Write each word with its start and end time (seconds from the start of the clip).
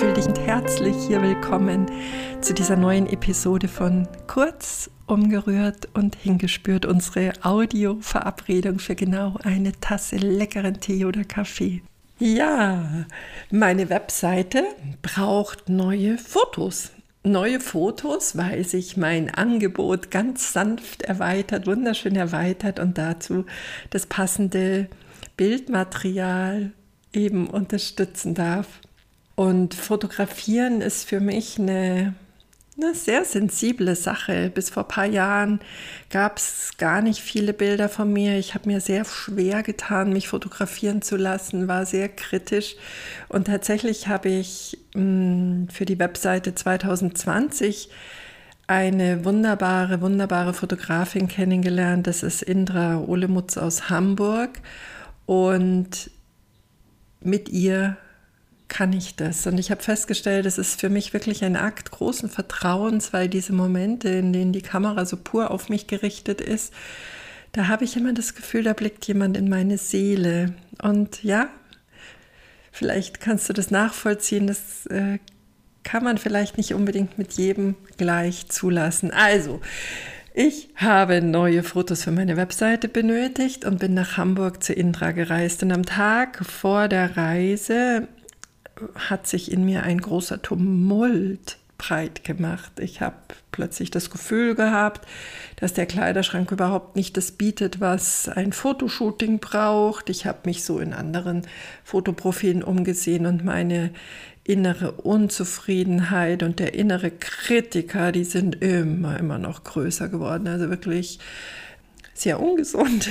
herzlich 0.00 0.26
und 0.26 0.40
herzlich 0.40 0.96
hier 1.06 1.22
willkommen 1.22 1.86
zu 2.40 2.52
dieser 2.52 2.74
neuen 2.74 3.06
Episode 3.06 3.68
von 3.68 4.08
Kurz, 4.26 4.90
umgerührt 5.06 5.88
und 5.94 6.16
hingespürt. 6.16 6.84
Unsere 6.84 7.32
Audio-Verabredung 7.42 8.80
für 8.80 8.96
genau 8.96 9.36
eine 9.44 9.70
Tasse 9.80 10.16
leckeren 10.16 10.80
Tee 10.80 11.04
oder 11.04 11.22
Kaffee. 11.22 11.82
Ja, 12.18 13.06
meine 13.52 13.88
Webseite 13.88 14.64
braucht 15.00 15.68
neue 15.68 16.18
Fotos. 16.18 16.90
Neue 17.22 17.60
Fotos, 17.60 18.36
weil 18.36 18.64
sich 18.64 18.96
mein 18.96 19.32
Angebot 19.32 20.10
ganz 20.10 20.52
sanft 20.52 21.02
erweitert, 21.02 21.68
wunderschön 21.68 22.16
erweitert 22.16 22.80
und 22.80 22.98
dazu 22.98 23.44
das 23.90 24.06
passende 24.06 24.88
Bildmaterial 25.36 26.72
eben 27.12 27.46
unterstützen 27.46 28.34
darf. 28.34 28.80
Und 29.36 29.74
fotografieren 29.74 30.80
ist 30.80 31.08
für 31.08 31.18
mich 31.18 31.58
eine, 31.58 32.14
eine 32.76 32.94
sehr 32.94 33.24
sensible 33.24 33.96
Sache. 33.96 34.50
Bis 34.54 34.70
vor 34.70 34.84
ein 34.84 34.88
paar 34.88 35.06
Jahren 35.06 35.60
gab 36.10 36.38
es 36.38 36.72
gar 36.78 37.02
nicht 37.02 37.20
viele 37.20 37.52
Bilder 37.52 37.88
von 37.88 38.12
mir. 38.12 38.38
Ich 38.38 38.54
habe 38.54 38.68
mir 38.68 38.80
sehr 38.80 39.04
schwer 39.04 39.62
getan, 39.64 40.12
mich 40.12 40.28
fotografieren 40.28 41.02
zu 41.02 41.16
lassen, 41.16 41.66
war 41.66 41.84
sehr 41.84 42.08
kritisch. 42.08 42.76
Und 43.28 43.48
tatsächlich 43.48 44.06
habe 44.06 44.28
ich 44.28 44.78
mh, 44.94 45.00
hm, 45.00 45.68
für 45.72 45.84
die 45.84 45.98
Webseite 45.98 46.54
2020 46.54 47.90
eine 48.66 49.24
wunderbare, 49.24 50.00
wunderbare 50.00 50.54
Fotografin 50.54 51.28
kennengelernt. 51.28 52.06
Das 52.06 52.22
ist 52.22 52.40
Indra 52.42 52.98
Olemutz 53.00 53.58
aus 53.58 53.90
Hamburg. 53.90 54.60
Und 55.26 56.10
mit 57.20 57.48
ihr 57.48 57.96
kann 58.74 58.92
ich 58.92 59.14
das. 59.14 59.46
Und 59.46 59.58
ich 59.58 59.70
habe 59.70 59.84
festgestellt, 59.84 60.46
es 60.46 60.58
ist 60.58 60.80
für 60.80 60.88
mich 60.88 61.12
wirklich 61.12 61.44
ein 61.44 61.54
Akt 61.54 61.92
großen 61.92 62.28
Vertrauens, 62.28 63.12
weil 63.12 63.28
diese 63.28 63.52
Momente, 63.52 64.08
in 64.08 64.32
denen 64.32 64.52
die 64.52 64.62
Kamera 64.62 65.06
so 65.06 65.16
pur 65.16 65.52
auf 65.52 65.68
mich 65.68 65.86
gerichtet 65.86 66.40
ist, 66.40 66.74
da 67.52 67.68
habe 67.68 67.84
ich 67.84 67.96
immer 67.96 68.12
das 68.12 68.34
Gefühl, 68.34 68.64
da 68.64 68.72
blickt 68.72 69.06
jemand 69.06 69.36
in 69.36 69.48
meine 69.48 69.78
Seele. 69.78 70.54
Und 70.82 71.22
ja, 71.22 71.50
vielleicht 72.72 73.20
kannst 73.20 73.48
du 73.48 73.52
das 73.52 73.70
nachvollziehen, 73.70 74.48
das 74.48 74.86
äh, 74.86 75.20
kann 75.84 76.02
man 76.02 76.18
vielleicht 76.18 76.56
nicht 76.56 76.74
unbedingt 76.74 77.16
mit 77.16 77.34
jedem 77.34 77.76
gleich 77.96 78.48
zulassen. 78.48 79.12
Also, 79.12 79.60
ich 80.34 80.70
habe 80.74 81.22
neue 81.22 81.62
Fotos 81.62 82.02
für 82.02 82.10
meine 82.10 82.36
Webseite 82.36 82.88
benötigt 82.88 83.64
und 83.64 83.78
bin 83.78 83.94
nach 83.94 84.16
Hamburg 84.16 84.64
zu 84.64 84.72
Indra 84.72 85.12
gereist. 85.12 85.62
Und 85.62 85.70
am 85.70 85.86
Tag 85.86 86.44
vor 86.44 86.88
der 86.88 87.16
Reise 87.16 88.08
hat 89.08 89.26
sich 89.26 89.50
in 89.50 89.64
mir 89.64 89.82
ein 89.82 90.00
großer 90.00 90.42
Tumult 90.42 91.58
breit 91.78 92.24
gemacht. 92.24 92.72
Ich 92.78 93.00
habe 93.00 93.16
plötzlich 93.52 93.90
das 93.90 94.10
Gefühl 94.10 94.54
gehabt, 94.54 95.06
dass 95.56 95.74
der 95.74 95.86
Kleiderschrank 95.86 96.50
überhaupt 96.50 96.96
nicht 96.96 97.16
das 97.16 97.32
bietet, 97.32 97.80
was 97.80 98.28
ein 98.28 98.52
Fotoshooting 98.52 99.38
braucht. 99.38 100.08
Ich 100.08 100.26
habe 100.26 100.40
mich 100.44 100.64
so 100.64 100.78
in 100.78 100.92
anderen 100.92 101.46
Fotoprofilen 101.84 102.62
umgesehen 102.62 103.26
und 103.26 103.44
meine 103.44 103.90
innere 104.44 104.92
Unzufriedenheit 104.92 106.42
und 106.42 106.58
der 106.58 106.74
innere 106.74 107.10
Kritiker, 107.10 108.12
die 108.12 108.24
sind 108.24 108.62
immer, 108.62 109.18
immer 109.18 109.38
noch 109.38 109.64
größer 109.64 110.08
geworden. 110.08 110.46
Also 110.46 110.68
wirklich 110.68 111.18
sehr 112.12 112.40
ungesund. 112.40 113.08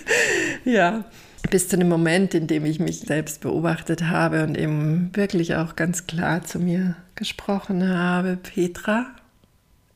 ja, 0.64 1.04
bis 1.52 1.68
zu 1.68 1.76
dem 1.76 1.90
Moment, 1.90 2.32
in 2.32 2.46
dem 2.46 2.64
ich 2.64 2.80
mich 2.80 3.00
selbst 3.00 3.42
beobachtet 3.42 4.04
habe 4.04 4.42
und 4.42 4.56
eben 4.56 5.14
wirklich 5.14 5.54
auch 5.54 5.76
ganz 5.76 6.06
klar 6.06 6.42
zu 6.42 6.58
mir 6.58 6.96
gesprochen 7.14 7.86
habe, 7.86 8.38
Petra, 8.42 9.04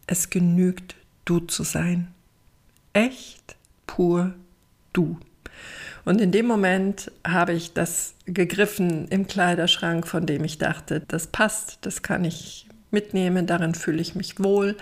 es 0.06 0.28
genügt 0.28 0.97
du 1.25 1.41
zu 1.41 1.62
sein. 1.62 2.09
Echt, 2.93 3.56
pur 3.87 4.34
du. 4.93 5.19
Und 6.05 6.21
in 6.21 6.31
dem 6.31 6.45
Moment 6.45 7.11
habe 7.27 7.55
ich 7.55 7.72
das 7.72 8.12
gegriffen 8.27 9.09
im 9.09 9.27
Kleiderschrank, 9.27 10.06
von 10.06 10.27
dem 10.27 10.45
ich 10.45 10.59
dachte, 10.59 11.00
das 11.09 11.27
passt, 11.27 11.78
das 11.81 12.03
kann 12.03 12.27
ich 12.27 12.69
mitnehmen, 12.91 13.47
darin 13.47 13.75
fühle 13.75 14.03
ich 14.03 14.15
mich 14.15 14.39
wohl. 14.41 14.77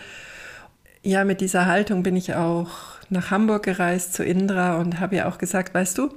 Ja, 1.04 1.22
mit 1.22 1.40
dieser 1.40 1.66
Haltung 1.66 2.02
bin 2.02 2.16
ich 2.16 2.34
auch 2.34 2.70
nach 3.10 3.30
Hamburg 3.30 3.62
gereist 3.62 4.12
zu 4.14 4.24
Indra 4.24 4.78
und 4.78 4.98
habe 4.98 5.14
ihr 5.14 5.28
auch 5.28 5.38
gesagt, 5.38 5.72
weißt 5.72 5.98
du, 5.98 6.10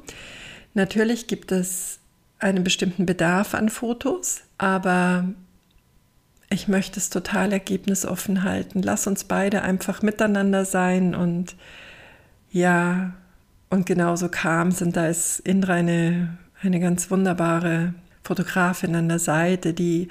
natürlich 0.77 1.27
gibt 1.27 1.51
es 1.51 1.99
einen 2.39 2.63
bestimmten 2.63 3.05
Bedarf 3.05 3.53
an 3.53 3.67
Fotos, 3.67 4.43
aber 4.57 5.25
ich 6.49 6.69
möchte 6.69 6.99
es 6.99 7.09
total 7.09 7.51
ergebnisoffen 7.51 8.43
halten. 8.43 8.81
Lass 8.81 9.07
uns 9.07 9.25
beide 9.25 9.63
einfach 9.63 10.01
miteinander 10.01 10.63
sein 10.63 11.13
und 11.13 11.55
ja, 12.49 13.13
und 13.69 13.85
genauso 13.85 14.29
kam 14.29 14.69
es. 14.69 14.81
Und 14.81 14.95
da 14.95 15.07
ist 15.07 15.39
Indra 15.39 15.73
eine, 15.73 16.37
eine 16.61 16.79
ganz 16.79 17.11
wunderbare 17.11 17.93
Fotografin 18.23 18.95
an 18.95 19.09
der 19.09 19.19
Seite, 19.19 19.73
die 19.73 20.07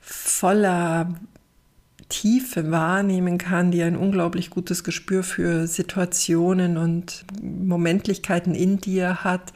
voller 0.00 1.14
Tiefe 2.10 2.70
wahrnehmen 2.70 3.38
kann, 3.38 3.70
die 3.70 3.82
ein 3.82 3.96
unglaublich 3.96 4.50
gutes 4.50 4.84
Gespür 4.84 5.22
für 5.22 5.66
Situationen 5.66 6.76
und 6.76 7.24
Momentlichkeiten 7.40 8.54
in 8.54 8.78
dir 8.78 9.24
hat, 9.24 9.54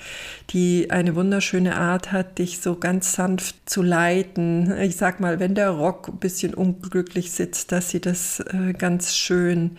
die 0.51 0.91
eine 0.91 1.15
wunderschöne 1.15 1.77
Art 1.77 2.13
hat, 2.13 2.39
dich 2.39 2.61
so 2.61 2.77
ganz 2.77 3.13
sanft 3.13 3.69
zu 3.69 3.83
leiten. 3.83 4.73
Ich 4.81 4.97
sag 4.97 5.21
mal, 5.21 5.41
wenn 5.41 5.55
der 5.55 5.71
Rock 5.71 6.09
ein 6.09 6.19
bisschen 6.19 6.55
unglücklich 6.55 7.33
sitzt, 7.33 7.73
dass 7.73 7.91
sie 7.91 8.01
das 8.01 8.41
äh, 8.41 8.73
ganz 8.73 9.15
schön 9.15 9.77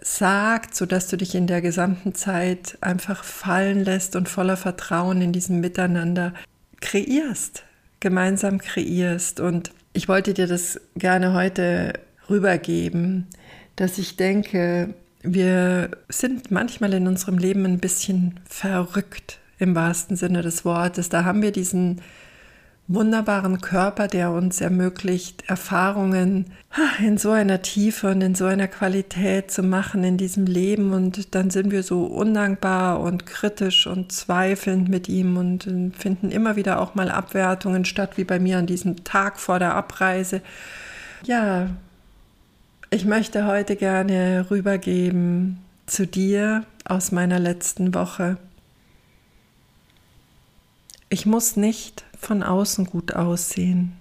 sagt, 0.00 0.74
sodass 0.74 1.08
du 1.08 1.16
dich 1.16 1.34
in 1.34 1.46
der 1.46 1.62
gesamten 1.62 2.14
Zeit 2.14 2.78
einfach 2.80 3.24
fallen 3.24 3.84
lässt 3.84 4.16
und 4.16 4.28
voller 4.28 4.56
Vertrauen 4.56 5.22
in 5.22 5.32
diesem 5.32 5.60
Miteinander 5.60 6.34
kreierst, 6.80 7.64
gemeinsam 8.00 8.58
kreierst. 8.58 9.40
Und 9.40 9.72
ich 9.98 10.08
wollte 10.08 10.32
dir 10.32 10.46
das 10.46 10.80
gerne 10.94 11.32
heute 11.32 11.94
rübergeben, 12.30 13.26
dass 13.74 13.98
ich 13.98 14.14
denke, 14.14 14.94
wir 15.22 15.90
sind 16.08 16.52
manchmal 16.52 16.94
in 16.94 17.08
unserem 17.08 17.36
Leben 17.36 17.66
ein 17.66 17.80
bisschen 17.80 18.38
verrückt 18.48 19.40
im 19.58 19.74
wahrsten 19.74 20.14
Sinne 20.14 20.42
des 20.42 20.64
Wortes. 20.64 21.08
Da 21.08 21.24
haben 21.24 21.42
wir 21.42 21.50
diesen 21.50 22.00
wunderbaren 22.88 23.60
Körper, 23.60 24.08
der 24.08 24.30
uns 24.30 24.62
ermöglicht, 24.62 25.44
Erfahrungen 25.46 26.46
in 26.98 27.18
so 27.18 27.30
einer 27.30 27.60
Tiefe 27.60 28.10
und 28.10 28.22
in 28.22 28.34
so 28.34 28.46
einer 28.46 28.66
Qualität 28.66 29.50
zu 29.50 29.62
machen 29.62 30.04
in 30.04 30.16
diesem 30.16 30.46
Leben. 30.46 30.92
Und 30.92 31.34
dann 31.34 31.50
sind 31.50 31.70
wir 31.70 31.82
so 31.82 32.04
undankbar 32.04 33.00
und 33.00 33.26
kritisch 33.26 33.86
und 33.86 34.10
zweifelnd 34.10 34.88
mit 34.88 35.08
ihm 35.08 35.36
und 35.36 35.68
finden 35.96 36.30
immer 36.30 36.56
wieder 36.56 36.80
auch 36.80 36.94
mal 36.94 37.10
Abwertungen 37.10 37.84
statt, 37.84 38.16
wie 38.16 38.24
bei 38.24 38.38
mir 38.38 38.56
an 38.56 38.66
diesem 38.66 39.04
Tag 39.04 39.38
vor 39.38 39.58
der 39.58 39.74
Abreise. 39.74 40.40
Ja, 41.24 41.68
ich 42.90 43.04
möchte 43.04 43.46
heute 43.46 43.76
gerne 43.76 44.46
rübergeben 44.50 45.58
zu 45.84 46.06
dir 46.06 46.64
aus 46.86 47.12
meiner 47.12 47.38
letzten 47.38 47.94
Woche. 47.94 48.38
Ich 51.10 51.24
muss 51.24 51.56
nicht 51.56 52.04
von 52.18 52.42
außen 52.42 52.84
gut 52.84 53.14
aussehen, 53.14 53.96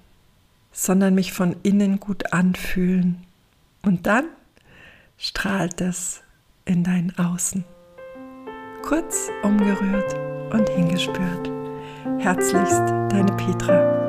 sondern 0.74 1.16
mich 1.16 1.32
von 1.32 1.56
innen 1.64 2.02
gut 2.02 2.34
anfühlen. 2.34 3.24
Und 3.82 4.08
dann 4.08 4.26
strahlt 5.18 5.80
es 5.80 6.22
in 6.66 6.84
dein 6.84 7.18
Außen. 7.18 7.64
Kurz 8.82 9.30
umgerührt 9.42 10.16
und 10.52 10.68
hingespürt. 10.70 11.50
Herzlichst, 12.20 12.90
deine 13.10 13.32
Petra. 13.38 14.07